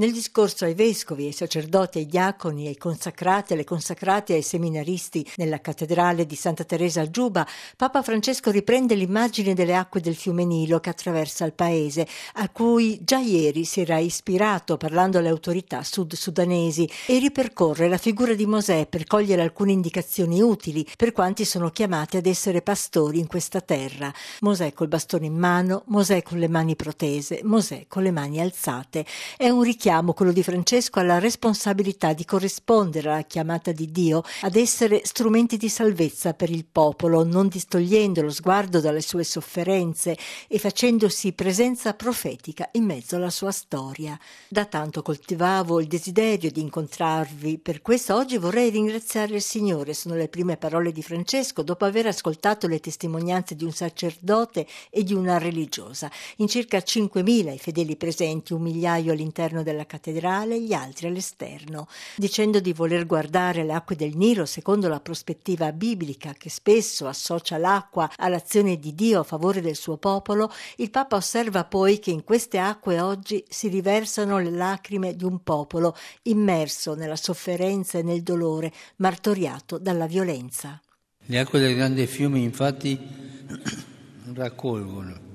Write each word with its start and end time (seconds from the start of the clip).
Nel 0.00 0.12
discorso 0.12 0.64
ai 0.64 0.72
vescovi, 0.72 1.26
ai 1.26 1.32
sacerdoti, 1.32 1.98
ai 1.98 2.06
diaconi, 2.06 2.68
ai 2.68 2.78
consacrati, 2.78 3.52
alle 3.52 3.64
consacrate 3.64 4.32
ai 4.32 4.40
seminaristi 4.40 5.30
nella 5.36 5.60
cattedrale 5.60 6.24
di 6.24 6.36
Santa 6.36 6.64
Teresa 6.64 7.02
a 7.02 7.10
Giuba, 7.10 7.46
Papa 7.76 8.00
Francesco 8.00 8.50
riprende 8.50 8.94
l'immagine 8.94 9.52
delle 9.52 9.76
acque 9.76 10.00
del 10.00 10.16
fiume 10.16 10.46
Nilo 10.46 10.80
che 10.80 10.88
attraversa 10.88 11.44
il 11.44 11.52
paese, 11.52 12.08
a 12.36 12.48
cui 12.48 12.98
già 13.04 13.18
ieri 13.18 13.66
si 13.66 13.82
era 13.82 13.98
ispirato 13.98 14.78
parlando 14.78 15.18
alle 15.18 15.28
autorità 15.28 15.82
sud-sudanesi 15.82 16.90
e 17.04 17.18
ripercorre 17.18 17.86
la 17.86 17.98
figura 17.98 18.32
di 18.32 18.46
Mosè 18.46 18.86
per 18.86 19.04
cogliere 19.04 19.42
alcune 19.42 19.72
indicazioni 19.72 20.40
utili 20.40 20.88
per 20.96 21.12
quanti 21.12 21.44
sono 21.44 21.68
chiamati 21.68 22.16
ad 22.16 22.24
essere 22.24 22.62
pastori 22.62 23.18
in 23.18 23.26
questa 23.26 23.60
terra. 23.60 24.10
Mosè 24.40 24.72
col 24.72 24.88
bastone 24.88 25.26
in 25.26 25.36
mano, 25.36 25.82
Mosè 25.88 26.22
con 26.22 26.38
le 26.38 26.48
mani 26.48 26.74
protese, 26.74 27.40
Mosè 27.42 27.84
con 27.86 28.02
le 28.02 28.12
mani 28.12 28.40
alzate. 28.40 29.04
È 29.36 29.50
un 29.50 29.60
richiamo 29.60 29.88
richiamo, 29.90 30.12
quello 30.12 30.30
di 30.30 30.44
Francesco, 30.44 31.00
alla 31.00 31.18
responsabilità 31.18 32.12
di 32.12 32.24
corrispondere 32.24 33.10
alla 33.10 33.22
chiamata 33.22 33.72
di 33.72 33.90
Dio 33.90 34.22
ad 34.42 34.54
essere 34.54 35.00
strumenti 35.04 35.56
di 35.56 35.68
salvezza 35.68 36.32
per 36.32 36.48
il 36.48 36.64
popolo, 36.64 37.24
non 37.24 37.48
distogliendo 37.48 38.22
lo 38.22 38.30
sguardo 38.30 38.78
dalle 38.78 39.00
sue 39.00 39.24
sofferenze 39.24 40.16
e 40.46 40.58
facendosi 40.60 41.32
presenza 41.32 41.94
profetica 41.94 42.68
in 42.72 42.84
mezzo 42.84 43.16
alla 43.16 43.30
sua 43.30 43.50
storia. 43.50 44.16
Da 44.48 44.64
tanto 44.64 45.02
coltivavo 45.02 45.80
il 45.80 45.88
desiderio 45.88 46.52
di 46.52 46.60
incontrarvi, 46.60 47.58
per 47.58 47.82
questo 47.82 48.14
oggi 48.14 48.38
vorrei 48.38 48.70
ringraziare 48.70 49.34
il 49.34 49.42
Signore, 49.42 49.92
sono 49.92 50.14
le 50.14 50.28
prime 50.28 50.56
parole 50.56 50.92
di 50.92 51.02
Francesco 51.02 51.62
dopo 51.62 51.84
aver 51.84 52.06
ascoltato 52.06 52.68
le 52.68 52.78
testimonianze 52.78 53.56
di 53.56 53.64
un 53.64 53.72
sacerdote 53.72 54.68
e 54.88 55.02
di 55.02 55.14
una 55.14 55.38
religiosa. 55.38 56.08
In 56.36 56.46
circa 56.46 56.78
5.000 56.78 57.52
i 57.52 57.58
fedeli 57.58 57.96
presenti, 57.96 58.52
un 58.52 58.62
migliaio 58.62 59.10
all'interno 59.10 59.64
della 59.64 59.78
alla 59.80 59.86
cattedrale 59.86 60.60
gli 60.60 60.72
altri 60.72 61.06
all'esterno, 61.06 61.88
dicendo 62.16 62.60
di 62.60 62.72
voler 62.72 63.06
guardare 63.06 63.64
le 63.64 63.72
acque 63.72 63.96
del 63.96 64.16
Nilo 64.16 64.44
secondo 64.44 64.88
la 64.88 65.00
prospettiva 65.00 65.72
biblica 65.72 66.34
che 66.34 66.50
spesso 66.50 67.06
associa 67.06 67.56
l'acqua 67.56 68.10
all'azione 68.16 68.78
di 68.78 68.94
Dio 68.94 69.20
a 69.20 69.24
favore 69.24 69.60
del 69.60 69.76
suo 69.76 69.96
popolo, 69.96 70.52
il 70.76 70.90
Papa 70.90 71.16
osserva 71.16 71.64
poi 71.64 71.98
che 71.98 72.10
in 72.10 72.24
queste 72.24 72.58
acque 72.58 73.00
oggi 73.00 73.42
si 73.48 73.68
riversano 73.68 74.38
le 74.38 74.50
lacrime 74.50 75.16
di 75.16 75.24
un 75.24 75.42
popolo 75.42 75.96
immerso 76.22 76.94
nella 76.94 77.16
sofferenza 77.16 77.98
e 77.98 78.02
nel 78.02 78.22
dolore, 78.22 78.72
martoriato 78.96 79.78
dalla 79.78 80.06
violenza. 80.06 80.80
Le 81.26 81.38
acque 81.38 81.60
del 81.60 81.74
grande 81.74 82.06
fiume 82.06 82.40
infatti 82.40 82.98
raccolgono 84.34 85.28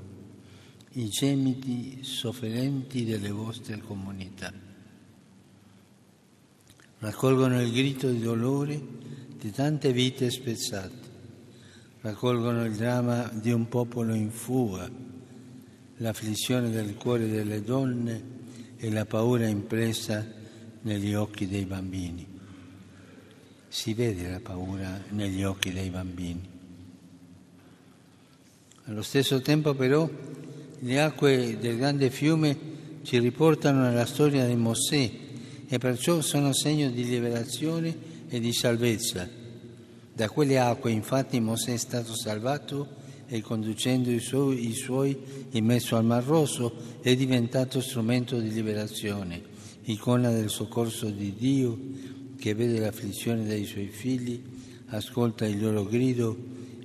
i 0.97 1.09
gemiti 1.09 2.03
sofferenti 2.03 3.03
delle 3.03 3.29
vostre 3.29 3.79
comunità. 3.79 4.51
Raccolgono 6.99 7.61
il 7.61 7.71
grido 7.73 8.09
di 8.09 8.21
dolore 8.21 8.81
di 9.37 9.51
tante 9.51 9.91
vite 9.91 10.31
spezzate, 10.31 11.13
raccolgono 11.99 12.63
il 12.63 12.75
dramma 12.75 13.29
di 13.33 13.51
un 13.51 13.67
popolo 13.67 14.13
in 14.13 14.31
fuga, 14.31 14.89
l'afflizione 15.97 16.69
del 16.69 16.95
cuore 16.95 17.27
delle 17.27 17.61
donne 17.61 18.23
e 18.77 18.89
la 18.89 19.05
paura 19.05 19.47
impressa 19.47 20.25
negli 20.81 21.13
occhi 21.13 21.45
dei 21.47 21.65
bambini. 21.65 22.25
Si 23.67 23.93
vede 23.93 24.29
la 24.29 24.39
paura 24.39 25.03
negli 25.09 25.43
occhi 25.43 25.73
dei 25.73 25.89
bambini. 25.89 26.53
Allo 28.85 29.01
stesso 29.01 29.41
tempo 29.41 29.73
però 29.73 30.09
le 30.85 31.01
acque 31.01 31.57
del 31.59 31.77
grande 31.77 32.11
fiume 32.11 32.55
ci 33.01 33.17
riportano 33.17 33.81
nella 33.81 34.05
storia 34.05 34.45
di 34.45 34.55
Mosè 34.55 35.11
e 35.67 35.77
perciò 35.79 36.21
sono 36.21 36.53
segno 36.53 36.91
di 36.91 37.03
liberazione 37.05 37.95
e 38.29 38.39
di 38.39 38.53
salvezza. 38.53 39.27
Da 40.13 40.29
quelle 40.29 40.59
acque 40.59 40.91
infatti 40.91 41.39
Mosè 41.39 41.73
è 41.73 41.77
stato 41.77 42.15
salvato 42.15 42.87
e 43.25 43.41
conducendo 43.41 44.11
i 44.11 44.19
suoi, 44.19 44.69
i 44.69 44.73
suoi 44.73 45.17
in 45.53 45.65
mezzo 45.65 45.95
al 45.95 46.05
Mar 46.05 46.23
Rosso 46.23 46.75
è 47.01 47.15
diventato 47.15 47.81
strumento 47.81 48.39
di 48.39 48.51
liberazione, 48.51 49.41
icona 49.85 50.29
del 50.29 50.51
soccorso 50.51 51.09
di 51.09 51.33
Dio 51.35 51.79
che 52.37 52.53
vede 52.53 52.77
l'afflizione 52.77 53.43
dei 53.43 53.65
suoi 53.65 53.87
figli, 53.87 54.39
ascolta 54.89 55.47
il 55.47 55.59
loro 55.59 55.83
grido 55.83 56.37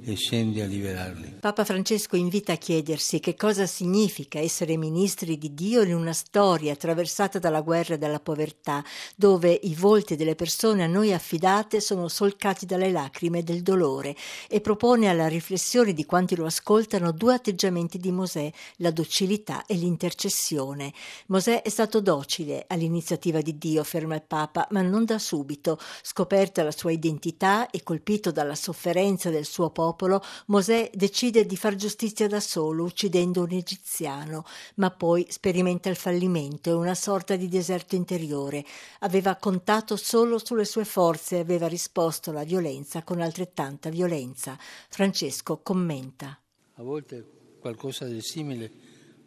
e 0.04 0.14
scende 0.14 0.62
a 0.62 0.66
liberarli. 0.66 1.36
Papa 1.40 1.64
Francesco 1.64 2.16
invita 2.16 2.52
a 2.52 2.56
chiedersi 2.56 3.20
che 3.20 3.34
cosa 3.34 3.66
significa 3.66 4.38
essere 4.38 4.76
ministri 4.76 5.38
di 5.38 5.54
Dio 5.54 5.82
in 5.82 5.94
una 5.94 6.12
storia 6.12 6.72
attraversata 6.72 7.38
dalla 7.38 7.60
guerra 7.60 7.94
e 7.94 7.98
dalla 7.98 8.20
povertà, 8.20 8.84
dove 9.14 9.50
i 9.62 9.74
volti 9.74 10.16
delle 10.16 10.34
persone 10.34 10.82
a 10.82 10.86
noi 10.86 11.12
affidate 11.12 11.80
sono 11.80 12.08
solcati 12.08 12.66
dalle 12.66 12.90
lacrime 12.90 13.38
e 13.38 13.42
del 13.42 13.62
dolore, 13.62 14.16
e 14.48 14.60
propone 14.60 15.08
alla 15.08 15.28
riflessione 15.28 15.92
di 15.92 16.04
quanti 16.04 16.36
lo 16.36 16.46
ascoltano 16.46 17.12
due 17.12 17.34
atteggiamenti 17.34 17.98
di 17.98 18.10
Mosè, 18.10 18.50
la 18.76 18.90
docilità 18.90 19.66
e 19.66 19.74
l'intercessione. 19.74 20.92
Mosè 21.26 21.62
è 21.62 21.68
stato 21.68 22.00
docile 22.00 22.64
all'iniziativa 22.68 23.40
di 23.40 23.58
Dio, 23.58 23.84
ferma 23.84 24.14
il 24.14 24.22
Papa, 24.22 24.66
ma 24.70 24.82
non 24.82 25.04
da 25.04 25.18
subito. 25.18 25.78
Scoperta 26.02 26.62
la 26.62 26.70
sua 26.70 26.92
identità 26.92 27.70
e 27.70 27.82
colpito 27.82 28.30
dalla 28.30 28.54
sofferenza 28.54 29.30
del 29.30 29.44
suo 29.44 29.70
popolo, 29.70 29.89
popolo, 29.90 30.22
Mosè 30.46 30.90
decide 30.94 31.46
di 31.46 31.56
far 31.56 31.74
giustizia 31.74 32.28
da 32.28 32.40
solo, 32.40 32.84
uccidendo 32.84 33.42
un 33.42 33.50
egiziano, 33.50 34.44
ma 34.76 34.90
poi 34.90 35.26
sperimenta 35.28 35.88
il 35.88 35.96
fallimento 35.96 36.70
e 36.70 36.74
una 36.74 36.94
sorta 36.94 37.36
di 37.36 37.48
deserto 37.48 37.96
interiore. 37.96 38.64
Aveva 39.00 39.36
contato 39.36 39.96
solo 39.96 40.38
sulle 40.38 40.64
sue 40.64 40.84
forze 40.84 41.36
e 41.36 41.40
aveva 41.40 41.66
risposto 41.66 42.30
alla 42.30 42.44
violenza 42.44 43.02
con 43.02 43.20
altrettanta 43.20 43.90
violenza. 43.90 44.56
Francesco 44.88 45.58
commenta. 45.58 46.38
A 46.74 46.82
volte 46.82 47.26
qualcosa 47.60 48.06
di 48.06 48.20
simile 48.22 48.70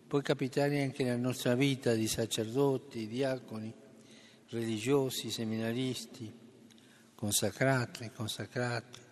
può 0.08 0.22
capitare 0.22 0.82
anche 0.82 1.04
nella 1.04 1.18
nostra 1.18 1.56
vita 1.56 1.94
di 1.94 2.08
sacerdoti, 2.08 3.08
diaconi, 3.08 3.74
religiosi, 4.50 5.30
seminaristi, 5.30 6.32
consacrati, 7.16 8.12
consacrati 8.16 9.03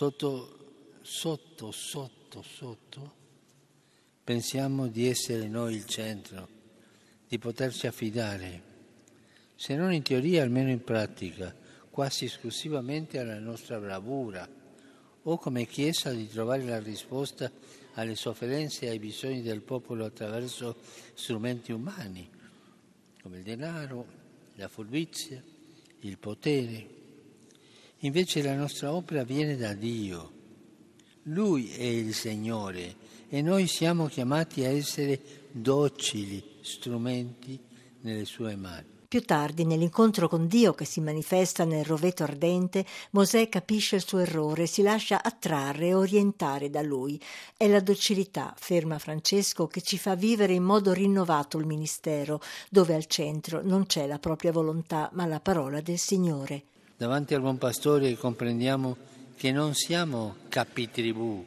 sotto, 0.00 0.96
sotto, 1.02 1.70
sotto, 1.72 2.40
sotto, 2.40 3.14
pensiamo 4.24 4.86
di 4.86 5.06
essere 5.06 5.46
noi 5.46 5.74
il 5.74 5.84
centro, 5.84 6.48
di 7.28 7.38
poterci 7.38 7.86
affidare, 7.86 8.62
se 9.56 9.76
non 9.76 9.92
in 9.92 10.00
teoria 10.00 10.42
almeno 10.42 10.70
in 10.70 10.82
pratica, 10.82 11.54
quasi 11.90 12.24
esclusivamente 12.24 13.18
alla 13.18 13.38
nostra 13.40 13.78
bravura 13.78 14.48
o 15.24 15.36
come 15.36 15.66
Chiesa 15.66 16.12
di 16.12 16.30
trovare 16.30 16.64
la 16.64 16.80
risposta 16.80 17.52
alle 17.92 18.14
sofferenze 18.14 18.86
e 18.86 18.88
ai 18.88 18.98
bisogni 18.98 19.42
del 19.42 19.60
popolo 19.60 20.06
attraverso 20.06 20.78
strumenti 21.12 21.72
umani, 21.72 22.26
come 23.20 23.36
il 23.36 23.42
denaro, 23.42 24.06
la 24.54 24.68
furbizia, 24.68 25.44
il 25.98 26.16
potere, 26.16 26.99
Invece 28.02 28.42
la 28.42 28.54
nostra 28.54 28.94
opera 28.94 29.24
viene 29.24 29.56
da 29.56 29.74
Dio. 29.74 30.32
Lui 31.24 31.70
è 31.70 31.82
il 31.82 32.14
Signore 32.14 32.96
e 33.28 33.42
noi 33.42 33.66
siamo 33.66 34.06
chiamati 34.06 34.64
a 34.64 34.70
essere 34.70 35.20
docili 35.52 36.42
strumenti 36.62 37.60
nelle 38.00 38.24
sue 38.24 38.56
mani. 38.56 38.86
Più 39.06 39.22
tardi, 39.22 39.66
nell'incontro 39.66 40.28
con 40.28 40.46
Dio 40.46 40.72
che 40.72 40.86
si 40.86 41.00
manifesta 41.00 41.64
nel 41.64 41.84
roveto 41.84 42.22
ardente, 42.22 42.86
Mosè 43.10 43.48
capisce 43.48 43.96
il 43.96 44.06
suo 44.06 44.20
errore, 44.20 44.66
si 44.66 44.80
lascia 44.82 45.22
attrarre 45.22 45.88
e 45.88 45.94
orientare 45.94 46.70
da 46.70 46.80
lui. 46.80 47.20
È 47.54 47.68
la 47.68 47.80
docilità, 47.80 48.54
ferma 48.56 48.98
Francesco, 48.98 49.66
che 49.66 49.82
ci 49.82 49.98
fa 49.98 50.14
vivere 50.14 50.54
in 50.54 50.62
modo 50.62 50.92
rinnovato 50.92 51.58
il 51.58 51.66
ministero, 51.66 52.40
dove 52.70 52.94
al 52.94 53.06
centro 53.06 53.60
non 53.62 53.84
c'è 53.84 54.06
la 54.06 54.20
propria 54.20 54.52
volontà, 54.52 55.10
ma 55.12 55.26
la 55.26 55.40
parola 55.40 55.80
del 55.80 55.98
Signore. 55.98 56.62
Davanti 57.00 57.32
al 57.32 57.40
buon 57.40 57.56
pastore 57.56 58.14
comprendiamo 58.14 58.94
che 59.34 59.52
non 59.52 59.72
siamo 59.72 60.36
capitribù, 60.50 61.42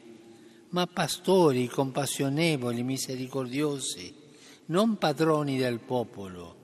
ma 0.70 0.88
pastori 0.88 1.68
compassionevoli, 1.68 2.82
misericordiosi, 2.82 4.12
non 4.66 4.98
padroni 4.98 5.60
del 5.60 5.78
popolo, 5.78 6.56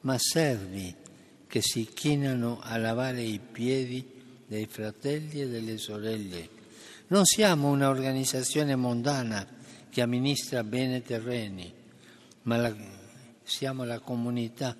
ma 0.00 0.16
servi 0.16 0.94
che 1.46 1.60
si 1.60 1.90
chinano 1.92 2.58
a 2.62 2.78
lavare 2.78 3.20
i 3.20 3.38
piedi 3.38 4.02
dei 4.46 4.64
fratelli 4.64 5.42
e 5.42 5.48
delle 5.48 5.76
sorelle. 5.76 6.48
Non 7.08 7.26
siamo 7.26 7.68
un'organizzazione 7.68 8.74
mondana 8.76 9.46
che 9.90 10.00
amministra 10.00 10.64
bene 10.64 11.02
terreni, 11.02 11.70
ma 12.44 12.56
la, 12.56 12.74
siamo 13.42 13.84
la 13.84 14.00
comunità 14.00 14.74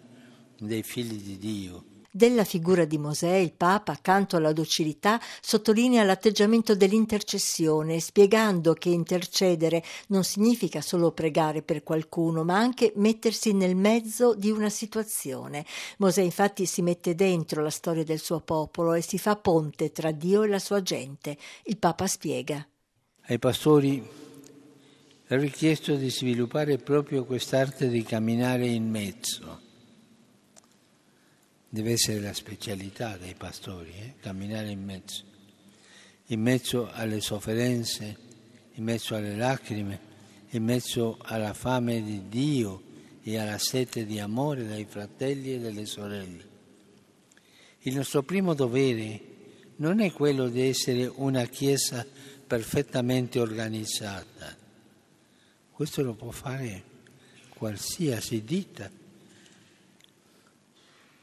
dei 0.58 0.82
figli 0.82 1.20
di 1.20 1.36
Dio 1.36 1.96
Della 2.10 2.44
figura 2.44 2.86
di 2.86 2.96
Mosè, 2.96 3.34
il 3.34 3.52
Papa, 3.52 3.92
accanto 3.92 4.36
alla 4.36 4.54
docilità, 4.54 5.20
sottolinea 5.42 6.04
l'atteggiamento 6.04 6.74
dell'intercessione, 6.74 8.00
spiegando 8.00 8.72
che 8.72 8.88
intercedere 8.88 9.84
non 10.06 10.24
significa 10.24 10.80
solo 10.80 11.12
pregare 11.12 11.60
per 11.60 11.82
qualcuno, 11.82 12.44
ma 12.44 12.56
anche 12.56 12.94
mettersi 12.96 13.52
nel 13.52 13.76
mezzo 13.76 14.34
di 14.34 14.50
una 14.50 14.70
situazione. 14.70 15.66
Mosè 15.98 16.22
infatti 16.22 16.64
si 16.64 16.80
mette 16.80 17.14
dentro 17.14 17.62
la 17.62 17.68
storia 17.68 18.04
del 18.04 18.20
suo 18.20 18.40
popolo 18.40 18.94
e 18.94 19.02
si 19.02 19.18
fa 19.18 19.36
ponte 19.36 19.92
tra 19.92 20.10
Dio 20.10 20.44
e 20.44 20.48
la 20.48 20.58
sua 20.58 20.80
gente. 20.80 21.36
Il 21.64 21.76
Papa 21.76 22.06
spiega. 22.06 22.66
Ai 23.26 23.38
pastori 23.38 24.02
è 25.26 25.36
richiesto 25.36 25.94
di 25.94 26.08
sviluppare 26.08 26.78
proprio 26.78 27.26
quest'arte 27.26 27.88
di 27.90 28.02
camminare 28.02 28.66
in 28.66 28.88
mezzo 28.88 29.66
deve 31.68 31.92
essere 31.92 32.20
la 32.20 32.32
specialità 32.32 33.16
dei 33.16 33.34
pastori, 33.34 33.90
eh? 33.90 34.14
camminare 34.20 34.70
in 34.70 34.82
mezzo, 34.82 35.22
in 36.26 36.40
mezzo 36.40 36.88
alle 36.90 37.20
sofferenze, 37.20 38.16
in 38.74 38.84
mezzo 38.84 39.14
alle 39.14 39.36
lacrime, 39.36 40.00
in 40.50 40.64
mezzo 40.64 41.18
alla 41.20 41.52
fame 41.52 42.02
di 42.02 42.28
Dio 42.28 42.82
e 43.22 43.36
alla 43.36 43.58
sete 43.58 44.06
di 44.06 44.18
amore 44.18 44.66
dai 44.66 44.86
fratelli 44.86 45.54
e 45.54 45.60
dalle 45.60 45.84
sorelle. 45.84 46.46
Il 47.80 47.94
nostro 47.94 48.22
primo 48.22 48.54
dovere 48.54 49.20
non 49.76 50.00
è 50.00 50.10
quello 50.12 50.48
di 50.48 50.62
essere 50.62 51.06
una 51.16 51.44
Chiesa 51.44 52.06
perfettamente 52.46 53.38
organizzata. 53.38 54.56
Questo 55.70 56.02
lo 56.02 56.14
può 56.14 56.30
fare 56.30 56.82
qualsiasi 57.50 58.42
ditta 58.42 58.90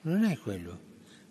non 0.06 0.24
è 0.24 0.38
quello, 0.38 0.80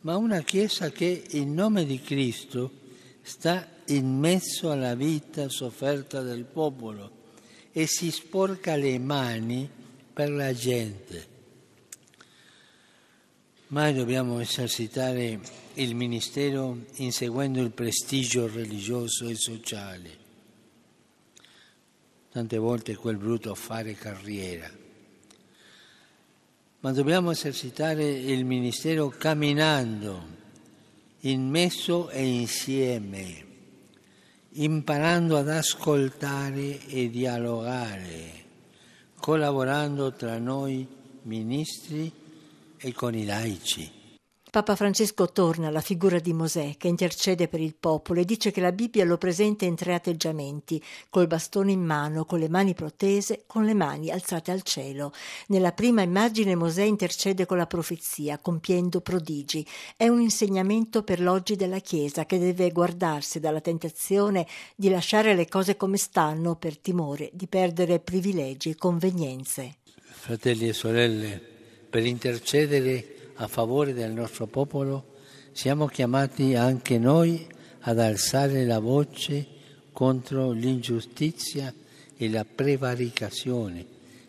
ma 0.00 0.16
una 0.16 0.40
Chiesa 0.42 0.90
che 0.90 1.24
in 1.30 1.54
nome 1.54 1.84
di 1.84 2.00
Cristo 2.00 2.82
sta 3.22 3.66
in 3.86 4.18
mezzo 4.18 4.70
alla 4.70 4.94
vita 4.94 5.48
sofferta 5.48 6.22
del 6.22 6.44
popolo 6.44 7.22
e 7.72 7.86
si 7.86 8.10
sporca 8.10 8.76
le 8.76 8.98
mani 8.98 9.68
per 10.12 10.30
la 10.30 10.52
gente. 10.52 11.32
Mai 13.68 13.94
dobbiamo 13.94 14.40
esercitare 14.40 15.40
il 15.74 15.94
ministero 15.94 16.84
inseguendo 16.96 17.60
il 17.60 17.70
prestigio 17.70 18.46
religioso 18.46 19.26
e 19.28 19.34
sociale. 19.34 20.22
Tante 22.30 22.58
volte 22.58 22.94
quel 22.96 23.16
brutto 23.16 23.54
fare 23.54 23.94
carriera 23.94 24.82
ma 26.84 26.92
dobbiamo 26.92 27.30
esercitare 27.30 28.06
il 28.06 28.44
ministero 28.44 29.08
camminando, 29.08 30.22
in 31.20 31.48
mezzo 31.48 32.10
e 32.10 32.26
insieme, 32.26 33.44
imparando 34.50 35.38
ad 35.38 35.48
ascoltare 35.48 36.86
e 36.86 37.08
dialogare, 37.08 38.32
collaborando 39.18 40.12
tra 40.12 40.36
noi 40.38 40.86
ministri 41.22 42.12
e 42.76 42.92
con 42.92 43.14
i 43.14 43.24
laici. 43.24 43.90
Papa 44.54 44.76
Francesco 44.76 45.32
torna 45.32 45.66
alla 45.66 45.80
figura 45.80 46.20
di 46.20 46.32
Mosè 46.32 46.76
che 46.78 46.86
intercede 46.86 47.48
per 47.48 47.58
il 47.58 47.74
popolo 47.74 48.20
e 48.20 48.24
dice 48.24 48.52
che 48.52 48.60
la 48.60 48.70
Bibbia 48.70 49.04
lo 49.04 49.18
presenta 49.18 49.64
in 49.64 49.74
tre 49.74 49.94
atteggiamenti, 49.94 50.80
col 51.10 51.26
bastone 51.26 51.72
in 51.72 51.82
mano, 51.82 52.24
con 52.24 52.38
le 52.38 52.48
mani 52.48 52.72
protese, 52.72 53.42
con 53.48 53.64
le 53.64 53.74
mani 53.74 54.12
alzate 54.12 54.52
al 54.52 54.62
cielo. 54.62 55.12
Nella 55.48 55.72
prima 55.72 56.02
immagine 56.02 56.54
Mosè 56.54 56.84
intercede 56.84 57.46
con 57.46 57.56
la 57.56 57.66
profezia, 57.66 58.38
compiendo 58.38 59.00
prodigi. 59.00 59.66
È 59.96 60.06
un 60.06 60.20
insegnamento 60.20 61.02
per 61.02 61.20
l'oggi 61.20 61.56
della 61.56 61.80
Chiesa 61.80 62.24
che 62.24 62.38
deve 62.38 62.70
guardarsi 62.70 63.40
dalla 63.40 63.60
tentazione 63.60 64.46
di 64.76 64.88
lasciare 64.88 65.34
le 65.34 65.48
cose 65.48 65.76
come 65.76 65.96
stanno 65.96 66.54
per 66.54 66.78
timore 66.78 67.28
di 67.32 67.48
perdere 67.48 67.98
privilegi 67.98 68.70
e 68.70 68.76
convenienze. 68.76 69.78
Fratelli 69.96 70.68
e 70.68 70.72
sorelle, 70.72 71.42
per 71.90 72.06
intercedere 72.06 73.13
a 73.36 73.48
favore 73.48 73.92
del 73.92 74.12
nostro 74.12 74.46
popolo, 74.46 75.12
siamo 75.52 75.86
chiamati 75.86 76.54
anche 76.54 76.98
noi 76.98 77.46
ad 77.80 77.98
alzare 77.98 78.64
la 78.64 78.78
voce 78.78 79.46
contro 79.92 80.50
l'ingiustizia 80.50 81.72
e 82.16 82.30
la 82.30 82.44
prevaricazione 82.44 83.86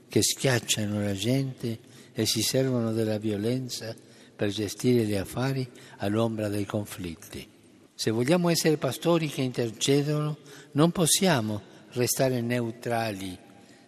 che 0.07 0.21
schiacciano 0.21 1.03
la 1.03 1.13
gente 1.13 1.79
e 2.13 2.25
si 2.25 2.41
servono 2.41 2.93
della 2.93 3.17
violenza 3.17 3.95
per 4.35 4.49
gestire 4.49 5.03
gli 5.05 5.15
affari 5.15 5.67
all'ombra 5.97 6.47
dei 6.47 6.65
conflitti. 6.65 7.47
Se 7.93 8.11
vogliamo 8.11 8.49
essere 8.49 8.77
pastori 8.77 9.27
che 9.27 9.41
intercedono, 9.41 10.37
non 10.71 10.91
possiamo 10.91 11.61
restare 11.91 12.41
neutrali 12.41 13.37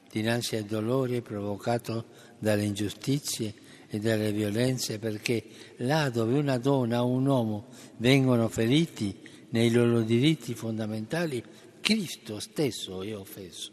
dinanzi 0.09 0.55
al 0.55 0.63
dolore 0.63 1.21
provocato 1.21 2.05
dalle 2.39 2.63
ingiustizie 2.63 3.53
e 3.89 3.99
dalle 3.99 4.31
violenze 4.31 4.99
perché 4.99 5.43
là 5.77 6.09
dove 6.09 6.37
una 6.37 6.57
donna 6.57 7.03
o 7.03 7.07
un 7.07 7.25
uomo 7.25 7.65
vengono 7.97 8.47
feriti 8.49 9.17
nei 9.49 9.71
loro 9.71 10.01
diritti 10.01 10.53
fondamentali, 10.53 11.43
Cristo 11.79 12.39
stesso 12.39 13.01
è 13.01 13.15
offeso. 13.15 13.71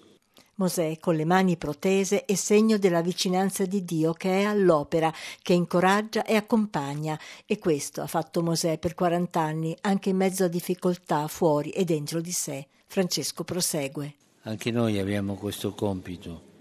Mosè 0.56 0.98
con 1.00 1.16
le 1.16 1.24
mani 1.24 1.56
protese 1.56 2.24
è 2.24 2.36
segno 2.36 2.78
della 2.78 3.02
vicinanza 3.02 3.66
di 3.66 3.84
Dio 3.84 4.12
che 4.12 4.42
è 4.42 4.44
all'opera, 4.44 5.12
che 5.42 5.52
incoraggia 5.52 6.24
e 6.24 6.36
accompagna 6.36 7.18
e 7.44 7.58
questo 7.58 8.02
ha 8.02 8.06
fatto 8.06 8.40
Mosè 8.40 8.78
per 8.78 8.94
40 8.94 9.40
anni 9.40 9.76
anche 9.80 10.10
in 10.10 10.16
mezzo 10.16 10.44
a 10.44 10.48
difficoltà 10.48 11.26
fuori 11.26 11.70
e 11.70 11.84
dentro 11.84 12.20
di 12.20 12.30
sé. 12.30 12.68
Francesco 12.86 13.42
prosegue. 13.42 14.14
Anche 14.42 14.70
noi 14.70 15.00
abbiamo 15.00 15.34
questo 15.34 15.74
compito 15.74 16.52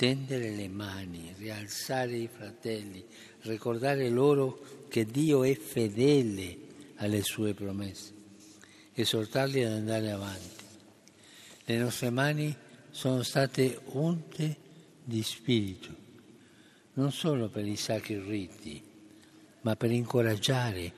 tendere 0.00 0.48
le 0.52 0.66
mani, 0.66 1.34
rialzare 1.36 2.16
i 2.16 2.26
fratelli, 2.26 3.04
ricordare 3.42 4.08
loro 4.08 4.86
che 4.88 5.04
Dio 5.04 5.44
è 5.44 5.54
fedele 5.54 6.56
alle 6.96 7.20
sue 7.20 7.52
promesse, 7.52 8.10
esortarli 8.94 9.62
ad 9.62 9.72
andare 9.72 10.10
avanti. 10.10 10.64
Le 11.66 11.76
nostre 11.76 12.08
mani 12.08 12.56
sono 12.88 13.22
state 13.22 13.78
unte 13.88 14.56
di 15.04 15.22
spirito, 15.22 15.94
non 16.94 17.12
solo 17.12 17.50
per 17.50 17.66
i 17.66 17.76
sacri 17.76 18.18
riti, 18.18 18.82
ma 19.60 19.76
per 19.76 19.90
incoraggiare, 19.90 20.90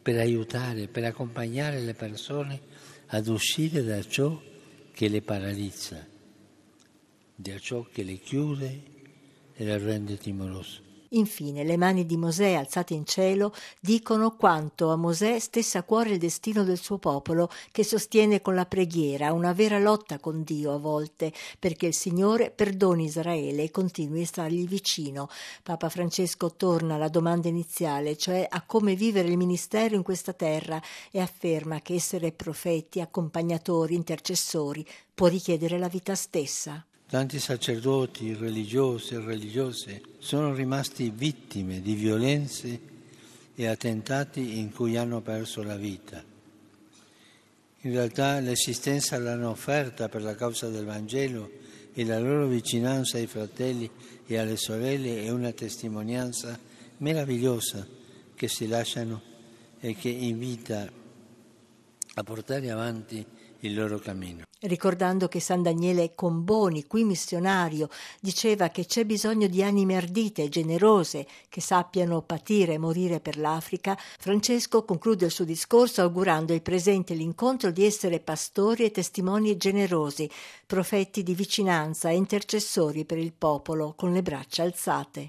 per 0.00 0.20
aiutare, 0.20 0.86
per 0.86 1.02
accompagnare 1.02 1.80
le 1.80 1.94
persone 1.94 2.60
ad 3.06 3.26
uscire 3.26 3.82
da 3.82 4.00
ciò 4.06 4.40
che 4.92 5.08
le 5.08 5.20
paralizza 5.20 6.14
da 7.36 7.58
ciò 7.58 7.84
che 7.92 8.02
le 8.02 8.18
chiude 8.18 8.82
e 9.54 9.64
le 9.64 9.78
rende 9.78 10.16
timorose. 10.16 10.84
Infine, 11.10 11.62
le 11.62 11.76
mani 11.76 12.04
di 12.04 12.16
Mosè 12.16 12.54
alzate 12.54 12.92
in 12.92 13.06
cielo 13.06 13.54
dicono 13.80 14.34
quanto 14.34 14.90
a 14.90 14.96
Mosè 14.96 15.38
stesse 15.38 15.78
a 15.78 15.84
cuore 15.84 16.10
il 16.10 16.18
destino 16.18 16.64
del 16.64 16.78
suo 16.78 16.98
popolo, 16.98 17.48
che 17.70 17.84
sostiene 17.84 18.42
con 18.42 18.54
la 18.54 18.66
preghiera 18.66 19.32
una 19.32 19.52
vera 19.52 19.78
lotta 19.78 20.18
con 20.18 20.42
Dio 20.42 20.74
a 20.74 20.78
volte, 20.78 21.32
perché 21.58 21.86
il 21.86 21.94
Signore 21.94 22.50
perdoni 22.50 23.04
Israele 23.04 23.62
e 23.62 23.70
continui 23.70 24.22
a 24.22 24.26
stargli 24.26 24.66
vicino. 24.66 25.28
Papa 25.62 25.88
Francesco 25.88 26.54
torna 26.54 26.96
alla 26.96 27.08
domanda 27.08 27.48
iniziale, 27.48 28.16
cioè 28.16 28.44
a 28.48 28.62
come 28.62 28.96
vivere 28.96 29.28
il 29.28 29.36
ministero 29.36 29.94
in 29.94 30.02
questa 30.02 30.32
terra, 30.32 30.82
e 31.12 31.20
afferma 31.20 31.80
che 31.82 31.94
essere 31.94 32.32
profeti, 32.32 33.00
accompagnatori, 33.00 33.94
intercessori 33.94 34.84
può 35.14 35.28
richiedere 35.28 35.78
la 35.78 35.88
vita 35.88 36.16
stessa. 36.16 36.84
Tanti 37.08 37.38
sacerdoti 37.38 38.34
religiosi 38.34 39.14
e 39.14 39.20
religiose 39.20 40.02
sono 40.18 40.52
rimasti 40.52 41.08
vittime 41.14 41.80
di 41.80 41.94
violenze 41.94 42.80
e 43.54 43.66
attentati 43.68 44.58
in 44.58 44.72
cui 44.72 44.96
hanno 44.96 45.20
perso 45.20 45.62
la 45.62 45.76
vita. 45.76 46.22
In 47.82 47.92
realtà 47.92 48.40
l'esistenza 48.40 49.16
l'hanno 49.18 49.50
offerta 49.50 50.08
per 50.08 50.22
la 50.22 50.34
causa 50.34 50.68
del 50.68 50.84
Vangelo 50.84 51.48
e 51.94 52.04
la 52.04 52.18
loro 52.18 52.48
vicinanza 52.48 53.18
ai 53.18 53.28
fratelli 53.28 53.88
e 54.26 54.36
alle 54.36 54.56
sorelle 54.56 55.22
è 55.22 55.30
una 55.30 55.52
testimonianza 55.52 56.58
meravigliosa 56.98 57.86
che 58.34 58.48
si 58.48 58.66
lasciano 58.66 59.22
e 59.78 59.94
che 59.94 60.08
invita 60.08 60.90
a 62.14 62.22
portare 62.24 62.68
avanti 62.68 63.24
il 63.60 63.74
loro 63.74 63.98
cammino. 63.98 64.44
Ricordando 64.58 65.28
che 65.28 65.38
San 65.38 65.62
Daniele 65.62 66.14
Comboni, 66.14 66.86
qui 66.86 67.04
missionario, 67.04 67.88
diceva 68.20 68.70
che 68.70 68.86
c'è 68.86 69.04
bisogno 69.04 69.46
di 69.48 69.62
anime 69.62 69.96
ardite 69.96 70.44
e 70.44 70.48
generose 70.48 71.26
che 71.48 71.60
sappiano 71.60 72.22
patire 72.22 72.72
e 72.72 72.78
morire 72.78 73.20
per 73.20 73.36
l'Africa, 73.36 73.96
Francesco 74.18 74.84
conclude 74.84 75.26
il 75.26 75.30
suo 75.30 75.44
discorso 75.44 76.00
augurando 76.00 76.52
ai 76.52 76.62
presenti 76.62 77.14
l'incontro 77.14 77.70
di 77.70 77.84
essere 77.84 78.18
pastori 78.18 78.84
e 78.84 78.90
testimoni 78.90 79.56
generosi, 79.56 80.28
profeti 80.66 81.22
di 81.22 81.34
vicinanza 81.34 82.08
e 82.08 82.16
intercessori 82.16 83.04
per 83.04 83.18
il 83.18 83.32
popolo 83.32 83.92
con 83.94 84.12
le 84.12 84.22
braccia 84.22 84.62
alzate. 84.62 85.24